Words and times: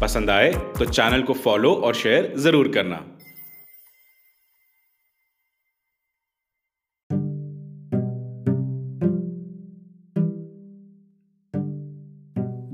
पसंद 0.00 0.30
आए 0.30 0.52
तो 0.78 0.84
चैनल 0.84 1.22
को 1.22 1.32
फॉलो 1.32 1.72
और 1.74 1.94
शेयर 1.94 2.32
ज़रूर 2.36 2.68
करना। 2.68 2.96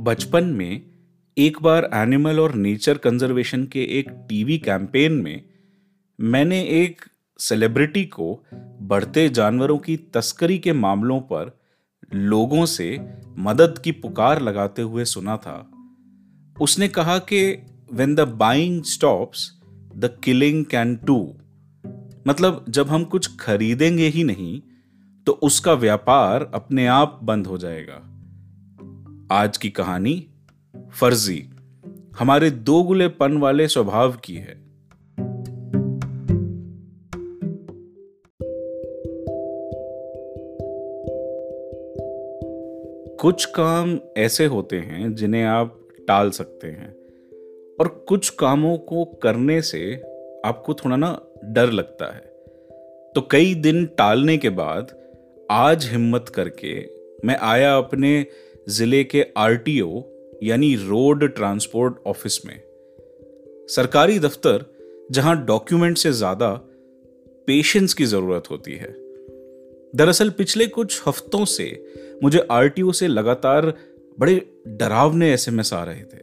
बचपन 0.05 0.45
में 0.45 0.83
एक 1.37 1.63
बार 1.63 1.89
एनिमल 1.95 2.41
और 2.41 2.55
नेचर 2.55 2.99
कंजर्वेशन 2.99 3.65
के 3.65 3.83
एक 3.99 4.11
टीवी 4.29 4.59
कैंपेन 4.59 5.13
में 5.13 5.43
मैंने 6.19 6.61
एक 6.83 7.05
सेलिब्रिटी 7.39 8.05
को 8.05 8.45
बढ़ते 8.83 9.29
जानवरों 9.29 9.79
की 9.79 9.97
तस्करी 9.97 10.59
के 10.59 10.73
मामलों 10.73 11.21
पर 11.21 11.59
लोगों 12.15 12.65
से 12.67 12.99
मदद 13.39 13.79
की 13.79 13.93
पुकार 13.93 14.41
लगाते 14.41 14.83
हुए 14.83 15.05
सुना 15.05 15.37
था। 15.37 15.72
उसने 16.61 16.89
कहा 16.89 17.19
कि 17.19 17.67
when 17.93 18.15
the 18.15 18.21
buying 18.21 18.83
stops 18.83 19.61
the 19.97 20.19
killing 20.25 20.65
can 20.65 20.97
too 20.97 21.35
मतलब 22.27 22.65
जब 22.69 22.89
हम 22.89 23.05
कुछ 23.05 23.37
खरीदेंगे 23.37 24.07
ही 24.07 24.25
नहीं 24.25 24.63
तो 25.27 25.33
उसका 25.33 25.73
व्यापार 25.73 26.51
अपने 26.55 26.87
आप 26.87 27.21
बंद 27.23 27.47
हो 27.47 27.59
जाएगा। 27.59 28.09
आज 29.31 29.57
की 29.57 29.71
कहानी, 29.71 30.27
फर्जी। 30.93 31.51
हमारे 32.19 32.51
दोगुलेपन 32.51 33.37
वाले 33.37 33.69
स्वभाव 33.69 34.13
की 34.13 34.35
है। 34.35 34.63
कुछ 43.17 43.45
काम 43.45 43.99
ऐसे 44.17 44.47
होते 44.47 44.79
हैं 44.79 45.15
जिन्हें 45.15 45.45
आप 45.45 45.82
टाल 46.13 46.31
सकते 46.31 46.69
हैं। 46.69 46.91
और 47.81 47.89
कुछ 48.09 48.29
कामों 48.31 48.77
को 48.79 49.05
करने 49.23 49.61
से 49.63 49.95
आपको 50.47 50.75
थोड़ा 50.75 50.97
ना 50.97 51.19
डर 51.45 51.71
लगता 51.71 52.07
है। 52.07 52.21
तो 53.15 53.21
कई 53.31 53.55
दिन 53.55 53.85
टालने 53.87 54.37
के 54.39 54.51
बाद 54.51 54.91
आज 55.51 55.87
हिम्मत 55.87 56.29
करके 56.29 56.75
मैं 57.25 57.37
आया 57.37 57.77
अपने 57.77 58.27
ज़िले 58.69 59.03
के 59.05 59.25
आरटीओ, 59.37 60.03
यानी 60.43 60.75
रोड 60.77 61.25
ट्रांसपोर्ट 61.35 61.97
ऑफ़िस 62.07 62.41
में। 62.47 62.59
सरकारी 63.69 64.19
दफ्तर, 64.19 64.65
जहाँ 65.11 65.37
डॉक्यूमेंट 65.47 65.99
से 65.99 66.13
ज़्यादा 66.13 66.53
पेशेंस 67.49 67.95
की 67.95 68.05
ज़रूरत 68.05 68.51
होती 68.51 68.73
है। 68.73 68.95
दरअसल 69.95 70.31
पिछले 70.31 70.67
कुछ 70.67 71.03
हफ्तों 71.09 71.45
से 71.45 71.67
मुझे 72.23 72.47
आरटीओ 72.51 72.93
से 72.93 73.09
लगातार 73.09 73.73
बड़े 74.19 74.35
डरावने 74.69 75.33
एसएमएस 75.33 75.73
आ 75.73 75.85
रहे 75.85 76.03
थे। 76.03 76.21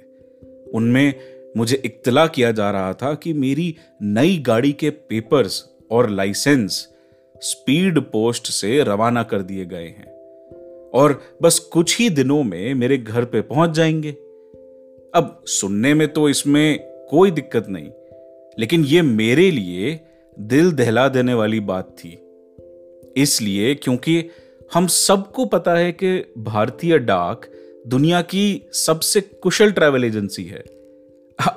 उनमें 0.73 1.13
मुझे 1.57 1.81
इत्तला 1.85 2.27
किया 2.27 2.51
जा 2.51 2.71
रहा 2.71 2.93
था 2.93 3.13
कि 3.13 3.33
मेरी 3.33 3.75
नई 4.01 4.37
गाड़ी 4.37 4.71
के 4.71 4.89
पेपर्स 4.89 5.69
और 5.91 6.09
लाइसेंस 6.09 6.87
स्पीड 7.41 7.99
पोस्ट 7.99 8.47
से 8.47 8.83
रवाना 8.83 9.23
कर 9.23 9.41
दिए 9.41 9.65
गए 9.65 9.85
हैं। 9.85 10.07
और 10.89 11.21
बस 11.41 11.59
कुछ 11.59 11.99
ही 11.99 12.09
दिनों 12.09 12.43
में 12.43 12.73
मेरे 12.73 12.97
घर 12.97 13.25
पे 13.25 13.41
पहुँच 13.41 13.69
जाएँगे। 13.69 14.11
अब 15.15 15.43
सुनने 15.45 15.93
में 15.93 16.07
तो 16.07 16.29
इसमें 16.29 16.79
कोई 17.09 17.31
दिक्कत 17.31 17.65
नहीं, 17.69 17.89
लेकिन 18.59 18.85
ये 18.85 19.01
मेरे 19.01 19.51
लिए 19.51 19.99
दिल 20.39 20.71
दहला 20.71 21.07
देने 21.07 21.33
वाली 21.33 21.59
बात 21.59 21.95
थी। 21.99 22.17
इसलिए 23.17 23.75
क्योंकि 23.75 24.29
हम 24.73 24.87
सबको 24.87 25.45
पता 25.45 25.75
है 25.75 25.91
कि 25.91 26.33
भारतीय 26.37 26.99
डाक 26.99 27.41
दुनिया 27.85 28.21
की 28.21 28.61
सबसे 28.73 29.21
कुशल 29.21 29.71
ट्रैवल 29.71 30.03
एजेंसी 30.03 30.43
है। 30.43 30.63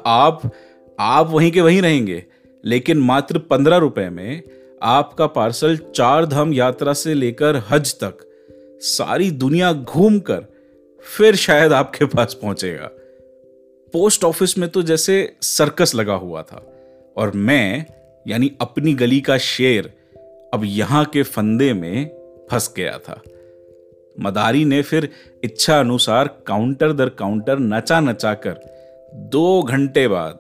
आप 0.07 0.51
आप 0.99 1.31
वहीं 1.31 1.51
के 1.53 1.61
वहीं 1.61 1.81
रहेंगे, 1.83 2.23
लेकिन 2.65 2.99
मात्र 2.99 3.39
पंद्रह 3.39 3.77
रुपए 3.77 4.09
में 4.09 4.43
आपका 4.83 5.27
पार्सल 5.27 5.77
चार 5.95 6.27
धाम 6.27 6.53
यात्रा 6.53 6.93
से 6.93 7.15
लेकर 7.15 7.63
हज 7.71 7.95
तक 7.95 8.27
सारी 8.83 9.31
दुनिया 9.31 9.73
घूमकर 9.73 10.47
फिर 11.07 11.37
शायद 11.37 11.73
आपके 11.73 12.05
पास 12.05 12.35
पहुंचेगा। 12.35 12.91
पोस्ट 13.95 14.25
ऑफ़िस 14.25 14.57
में 14.59 14.69
तो 14.69 14.83
जैसे 14.83 15.37
सर्कस 15.43 15.95
लगा 15.95 16.15
हुआ 16.15 16.43
था, 16.43 16.63
और 17.17 17.31
मैं, 17.31 17.87
यानी 18.27 18.51
अपनी 18.61 18.95
गली 18.95 19.21
का 19.21 19.39
शेर, 19.39 19.93
अब 20.55 20.63
यहाँ 20.65 21.05
के 21.05 21.23
फंदे 21.23 21.73
में 21.73 22.09
फंस 22.51 22.73
गया 22.77 22.99
था। 22.99 23.21
मदारी 24.21 24.65
ने 24.65 24.83
फिर 24.83 25.09
इच्छा 25.45 25.81
अनुसार 25.81 26.29
काउंटर 26.47 26.93
दर 26.93 27.09
काउंटर 27.09 27.59
नचा 27.59 28.01
नचा 28.01 28.35
कर 28.35 28.61
दो 29.15 29.63
घंटे 29.63 30.09
बाद, 30.09 30.39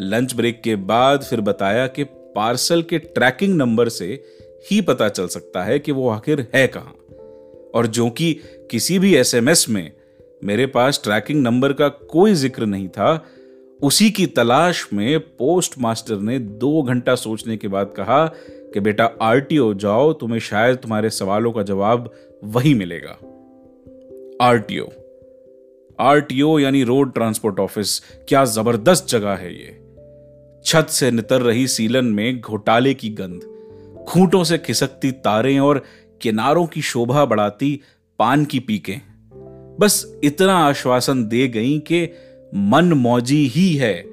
लंच 0.00 0.34
ब्रेक 0.34 0.60
के 0.62 0.76
बाद 0.76 1.22
फिर 1.22 1.40
बताया 1.40 1.86
कि 1.86 2.04
पार्सल 2.04 2.82
के 2.82 2.98
ट्रैकिंग 2.98 3.56
नंबर 3.56 3.88
से 3.88 4.24
ही 4.70 4.80
पता 4.80 5.08
चल 5.08 5.26
सकता 5.26 5.64
है 5.64 5.78
कि 5.78 5.92
वो 5.92 6.08
आखिर 6.08 6.46
है 6.54 6.66
कहाँ। 6.66 6.94
और 7.74 7.86
जो 7.86 8.08
कि 8.10 8.32
किसी 8.70 8.98
भी 8.98 9.14
एसएमएस 9.14 9.68
में 9.68 9.92
मेरे 10.44 10.66
पास 10.66 11.00
ट्रैकिंग 11.04 11.42
नंबर 11.42 11.72
का 11.72 11.88
कोई 11.88 12.34
ज़िक्र 12.34 12.66
नहीं 12.66 12.88
था, 12.88 13.24
उसी 13.82 14.10
की 14.10 14.26
तलाश 14.26 14.88
में 14.92 15.18
पोस्ट 15.20 15.78
मास्टर 15.78 16.16
ने 16.16 16.38
दो 16.38 16.82
घंटा 16.82 17.14
सोचने 17.14 17.56
के 17.56 17.68
बाद 17.68 17.94
कहा 17.96 18.24
कि 18.74 18.80
बेटा 18.80 19.04
आरटीओ 19.22 19.74
जाओ, 19.74 20.12
तुम्हें 20.12 20.38
शायद 20.38 20.76
तुम्हारे 20.76 21.10
सवालों 21.10 21.52
का 21.52 21.62
जवाब 21.62 22.10
वही 22.44 22.74
मिलेगा। 22.74 23.18
आरटीओ। 24.46 24.86
आरटीओ 26.00 26.58
यानी 26.58 26.82
रोड 26.82 27.14
ट्रांसपोर्ट 27.14 27.60
ऑफ़िस। 27.60 28.02
क्या 28.28 28.44
ज़बरदस्त 28.44 29.06
जगह 29.08 29.30
है 29.30 29.54
ये। 29.54 29.82
छत 30.64 30.86
से 30.90 31.10
नितर 31.10 31.40
रही 31.42 31.66
सीलन 31.66 32.04
में 32.04 32.40
घोटाले 32.40 32.94
की 32.94 33.10
गंध। 33.10 33.40
खूंटों 34.08 34.44
से 34.44 34.58
खिसकती 34.58 35.12
तारें 35.12 35.58
और 35.58 35.82
किनारों 36.22 36.66
की 36.66 36.82
शोभा 36.82 37.24
बढ़ाती 37.24 37.80
पान 38.18 38.44
की 38.44 38.58
पीकें। 38.60 39.00
बस 39.80 40.20
इतना 40.24 40.54
आश्वासन 40.54 41.28
दे 41.28 41.48
गई 41.48 41.78
कि 41.78 42.08
मन 42.54 42.92
मौजी 42.92 43.46
ही 43.46 43.74
है 43.74 44.04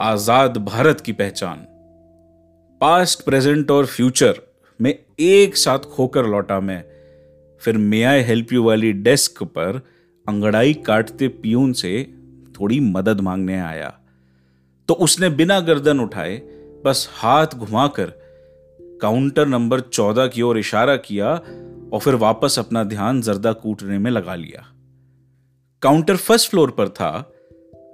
आज़ाद 0.00 0.56
भारत 0.56 1.00
की 1.00 1.12
पहचान। 1.12 1.66
पास्ट 2.80 3.24
प्रेजेंट 3.24 3.70
और 3.70 3.86
फ्यूचर 3.86 4.40
में 4.80 4.98
एक 5.20 5.56
साथ 5.56 5.78
खोकर 5.78 6.26
लौटा 6.26 6.60
मैं। 6.60 6.84
फिर 7.60 7.78
मे 7.78 8.02
आई 8.02 8.22
हेल्प 8.22 8.52
यू 8.52 8.62
वाली 8.62 8.92
डेस्क 8.92 9.42
पर 9.42 9.80
अंगड़ाई 10.28 10.74
काटते 10.74 11.28
पियून 11.28 11.72
से 11.72 12.14
थोड़ी 12.60 12.80
मदद 12.80 13.20
मांगने 13.20 13.60
आया। 13.60 14.00
तो 14.88 14.94
उसने 14.94 15.28
बिना 15.28 15.60
गर्दन 15.60 16.00
उठाए 16.00 16.36
बस 16.84 17.08
हाथ 17.12 17.46
घुमाकर 17.46 18.12
काउंटर 19.02 19.46
नंबर 19.46 19.80
चौदह 19.80 20.26
की 20.26 20.42
ओर 20.42 20.58
इशारा 20.58 20.96
किया 20.96 21.34
और 21.92 21.98
फिर 21.98 22.14
वापस 22.14 22.58
अपना 22.58 22.84
ध्यान 22.84 23.20
जर्दा 23.20 23.52
कूटने 23.52 23.98
में 23.98 24.10
लगा 24.10 24.34
लिया। 24.34 24.66
काउंटर 25.82 26.16
फ़र्स्ट 26.16 26.50
फ्लोर 26.50 26.70
पर 26.70 26.88
था। 26.88 27.32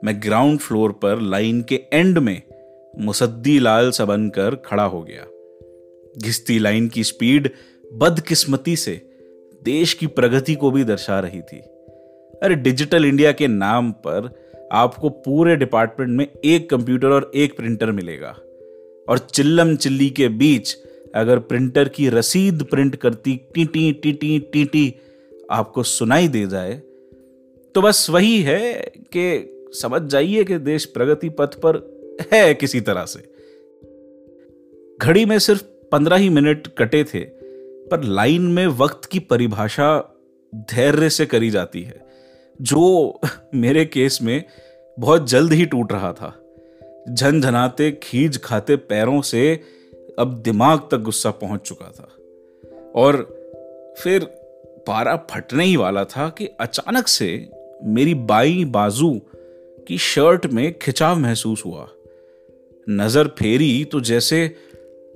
मैं 0.05 0.23
ग्राउंड 0.23 0.59
फ्लोर 0.59 0.93
पर 0.93 1.21
लाइन 1.21 1.63
के 1.63 1.85
एंड 1.93 2.19
में 2.19 2.43
मुसद्दी 2.99 3.59
लाल 3.59 3.91
सा 3.91 4.05
बनकर 4.05 4.55
खड़ा 4.55 4.83
हो 4.83 5.03
गया। 5.03 5.27
घिसती 6.19 6.59
लाइन 6.59 6.89
की 6.89 7.05
स्पीड 7.05 7.51
बदकिस्मती 7.93 8.77
से 8.77 9.03
देश 9.63 9.95
की 9.95 10.07
प्रगति 10.07 10.55
को 10.55 10.71
भी 10.71 10.85
दर्शा 10.85 11.21
रही 11.21 11.41
थी। 11.41 11.57
अरे, 12.43 12.55
डिजिटल 12.55 13.05
इंडिया 13.05 13.33
के 13.33 13.47
नाम 13.47 13.93
पर 13.93 14.41
आपको 14.73 15.09
पूरे 15.09 15.57
डिपार्टमेंट 15.57 16.11
में 16.11 16.27
एक 16.45 16.71
कंप्यूटर 16.71 17.09
और 17.09 17.33
एक 17.35 17.57
प्रिंटर 17.57 17.93
मिलेगा। 17.93 18.37
और 19.09 19.19
चिल्लम 19.19 19.77
चिल्ली 19.77 20.11
के 20.11 20.29
बीच 20.29 20.77
अगर 21.15 21.39
प्रिंटर 21.39 21.89
की 21.89 22.09
रसीद 22.09 22.63
प्रिंट 22.63 22.97
करती 22.97 23.41
टीटी 23.55 23.93
टीटी 23.93 24.39
टीटी 24.39 24.95
आपको 25.51 25.83
सुनाई 25.83 26.29
दे 26.29 26.47
जाए 26.47 26.83
तो 27.75 27.83
बस 27.83 28.11
वही 28.11 28.43
है 28.43 28.93
कि 28.97 29.53
समझ 29.73 30.03
जाइए 30.03 30.45
कि 30.45 30.59
देश 30.59 30.85
प्रगति 30.85 31.29
पथ 31.29 31.55
पर 31.55 32.00
है 32.33 32.55
किसी 32.55 32.81
तरह 32.81 33.05
से। 33.05 33.35
घड़ी 35.03 35.25
में 35.25 35.39
सिर्फ़ 35.39 35.63
पंद्रह 35.63 36.17
ही 36.17 36.29
मिनट 36.29 36.67
कटे 36.67 37.05
थे, 37.05 37.21
पर 37.87 38.05
लाइन 38.05 38.43
में 38.43 38.67
वक्त 38.67 39.05
की 39.05 39.19
परिभाषा 39.19 40.17
धैर्य 40.55 41.11
से 41.11 41.27
करी 41.27 41.51
जाती 41.51 41.83
है, 41.83 42.07
जो 42.63 43.21
मेरे 43.55 43.85
केस 43.85 44.19
में 44.23 44.45
बहुत 44.99 45.31
जल्द 45.31 45.53
ही 45.53 45.67
टूट 45.67 45.93
रहा 45.93 46.13
था। 46.13 46.37
झनझनाते 47.15 48.01
खींच 48.03 48.37
खाते 48.37 48.77
पैरों 48.77 49.23
से 49.23 49.61
अब 50.19 50.43
दिमाग 50.43 50.79
तक 50.79 50.99
गुस्सा 50.99 51.31
पहुँच 51.31 51.61
चुका 51.61 51.87
था। 51.87 52.09
और 52.95 53.17
फिर 53.99 54.25
पारा 54.87 55.17
फटने 55.17 55.65
ही 55.65 55.77
वाला 55.77 56.05
था 56.05 56.29
कि 56.29 56.47
अचानक 56.47 57.09
से 57.09 57.51
मेरी 57.85 58.15
बाई 58.15 58.65
बाजू 58.65 59.21
की 59.89 59.99
शर्ट 59.99 60.47
में 60.47 60.79
खिंचाव 60.79 61.19
महसूस 61.19 61.63
हुआ। 61.67 61.89
नज़र 62.89 63.29
फेरी 63.29 63.85
तो 63.85 64.01
जैसे 64.01 64.43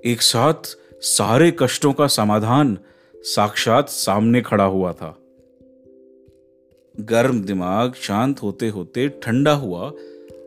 एक 0.04 0.22
साथ 0.22 0.76
सारे 1.00 1.50
कष्टों 1.58 1.92
का 1.92 2.06
समाधान 2.06 2.76
साक्षात 3.14 3.88
सामने 3.88 4.40
खड़ा 4.40 4.64
हुआ 4.64 4.92
था। 4.92 5.16
गर्म 6.94 7.40
दिमाग 7.42 7.92
शांत 7.92 8.42
होते 8.42 8.68
होते 8.68 9.08
ठंडा 9.22 9.52
हुआ 9.52 9.90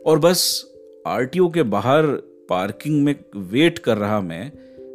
और 0.06 0.18
बस 0.18 0.44
आरटीओ 1.06 1.48
के 1.48 1.62
बाहर 1.62 2.06
पार्किंग 2.48 3.02
में 3.04 3.14
वेट 3.36 3.78
कर 3.78 3.98
रहा 3.98 4.20
मैं, 4.20 4.50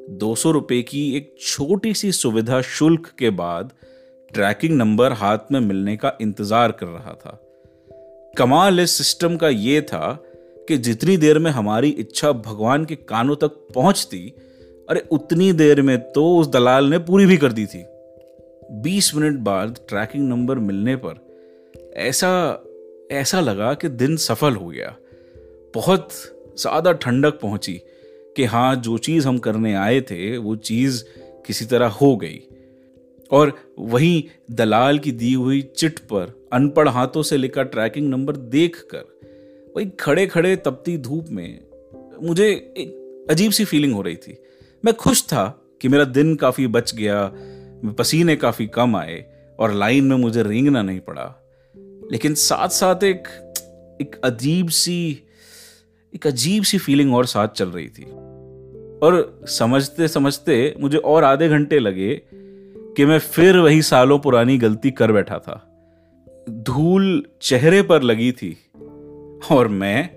दो 0.09 0.33
सौ 0.35 0.51
रुपए 0.51 0.81
की 0.81 1.15
एक 1.17 1.35
छोटी 1.41 1.93
सी 1.93 2.11
सुविधा 2.11 2.61
शुल्क 2.61 3.11
के 3.19 3.29
बाद 3.29 3.71
ट्रैकिंग 4.33 4.77
नंबर 4.77 5.13
हाथ 5.13 5.51
में 5.51 5.59
मिलने 5.59 5.95
का 5.97 6.17
इंतज़ार 6.21 6.71
कर 6.71 6.87
रहा 6.87 7.13
था। 7.13 7.39
कमाल 8.37 8.79
इस 8.79 8.91
सिस्टम 8.91 9.35
का 9.37 9.49
यह 9.49 9.81
था 9.81 10.23
कि 10.67 10.77
जितनी 10.77 11.17
देर 11.17 11.39
में 11.39 11.49
हमारी 11.51 11.89
इच्छा 11.89 12.31
भगवान 12.31 12.85
के 12.85 12.95
कानों 12.95 13.35
तक 13.35 13.67
पहुँचती, 13.75 14.33
अरे 14.89 15.03
उतनी 15.11 15.51
देर 15.53 15.81
में 15.81 15.97
तो 16.11 16.37
उस 16.37 16.47
दलाल 16.47 16.85
ने 16.85 16.97
पूरी 16.99 17.25
भी 17.25 17.37
कर 17.37 17.51
दी 17.51 17.65
थी। 17.65 17.83
बीस 18.81 19.15
मिनट 19.15 19.39
बाद 19.39 19.79
ट्रैकिंग 19.89 20.27
नंबर 20.29 20.59
मिलने 20.59 20.95
पर 20.95 21.21
ऐसा 21.95 22.63
ऐसा 23.11 23.39
लगा 23.39 23.73
कि 23.73 23.89
दिन 23.89 24.15
सफल 24.17 24.55
हो 24.55 24.67
गया। 24.67 24.95
बहुत 25.73 26.09
ज़्यादा 26.59 26.91
ठंडक 26.91 27.39
पहुँची 27.39 27.73
कि 28.37 28.45
हाँ 28.45 28.75
जो 28.75 28.97
चीज़ 28.97 29.27
हम 29.27 29.37
करने 29.37 29.73
आए 29.73 30.01
थे, 30.01 30.37
वो 30.37 30.55
चीज़ 30.55 31.03
किसी 31.47 31.65
तरह 31.65 31.87
हो 31.87 32.15
गई। 32.17 32.39
और 33.31 33.53
वहीं 33.79 34.23
दलाल 34.51 34.99
की 34.99 35.11
दी 35.11 35.33
हुई 35.33 35.61
चिट 35.61 35.99
पर 35.99 36.49
अनपढ़ 36.53 36.87
हाथों 36.87 37.23
से 37.23 37.37
लिखा 37.37 37.63
ट्रैकिंग 37.63 38.09
नंबर 38.09 38.35
देखकर 38.35 39.12
वही 39.77 39.85
खड़े 39.85 40.27
खड़े 40.27 40.55
तपती 40.55 40.97
धूप 40.97 41.25
में 41.29 41.59
मुझे 42.23 42.49
एक 42.49 43.27
अजीब 43.29 43.51
सी 43.51 43.65
फीलिंग 43.65 43.93
हो 43.93 44.01
रही 44.01 44.15
थी। 44.15 44.43
मैं 44.85 44.93
खुश 44.93 45.23
था 45.23 45.61
कि 45.81 45.87
मेरा 45.87 46.03
दिन 46.03 46.35
काफ़ी 46.35 46.67
बच 46.67 46.95
गया, 46.95 47.31
पसीने 47.97 48.35
काफ़ी 48.35 48.67
कम 48.67 48.95
आए 48.95 49.25
और 49.59 49.73
लाइन 49.73 50.03
में 50.03 50.17
मुझे 50.17 50.43
रेंगना 50.43 50.81
नहीं 50.81 50.99
पड़ा। 50.99 51.35
लेकिन 52.11 52.33
साथ 52.33 52.67
साथ 52.67 53.03
एक 53.03 53.27
एक 54.01 54.21
अजीब 54.23 54.67
सी, 54.67 55.23
एक 56.15 56.27
अजीब 56.27 56.63
सी 56.63 56.77
फीलिंग 56.77 57.15
और 57.15 57.25
साथ 57.25 57.47
चल 57.47 57.69
रही 57.69 57.87
थी। 57.87 58.03
और 59.03 59.41
समझते 59.47 60.07
समझते 60.07 60.75
मुझे 60.79 60.97
और 60.97 61.23
आधे 61.23 61.49
घंटे 61.49 61.79
लगे 61.79 62.21
कि 62.97 63.05
मैं 63.05 63.19
फिर 63.19 63.57
वही 63.57 63.81
सालों 63.81 64.19
पुरानी 64.19 64.57
गलती 64.57 64.91
कर 64.91 65.11
बैठा 65.11 65.39
था। 65.39 65.69
धूल 66.49 67.25
चेहरे 67.41 67.81
पर 67.81 68.01
लगी 68.01 68.31
थी। 68.31 68.62
और 69.51 69.67
मैं 69.67 70.09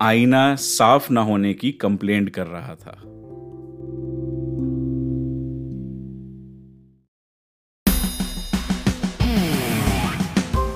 आईना 0.00 0.54
साफ़ 0.56 1.12
ना 1.12 1.20
होने 1.22 1.52
की 1.54 1.70
कंप्लेंट 1.72 2.30
कर 2.30 2.46
रहा 2.46 2.74
था। 2.74 3.00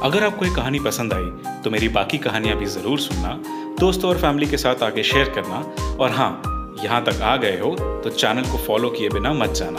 अगर 0.02 0.25
आपको 0.25 0.44
ये 0.44 0.54
कहानी 0.54 0.78
पसंद 0.80 1.12
आई 1.12 1.60
तो 1.62 1.70
मेरी 1.70 1.88
बाकी 1.90 2.19
कहानियाँ 2.19 2.56
भी 2.58 2.66
ज़रूर 2.66 2.98
सुनना, 3.00 3.34
दोस्तों 3.80 4.10
और 4.10 4.19
फैमिली 4.19 4.46
के 4.46 4.56
साथ 4.56 4.82
आगे 4.82 5.02
शेयर 5.02 5.28
करना, 5.30 5.58
और 5.94 6.10
हाँ 6.10 6.75
यहाँ 6.84 7.04
तक 7.04 7.20
आ 7.22 7.36
गए 7.36 7.58
हो 7.60 7.75
तो 8.04 8.10
चैनल 8.10 8.42
को 8.42 8.58
फॉलो 8.66 8.90
किए 8.90 9.08
बिना 9.08 9.32
मत 9.34 9.50
जाना। 9.52 9.78